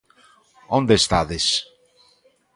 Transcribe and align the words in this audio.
Onde 0.77 0.93
estades? 1.01 1.45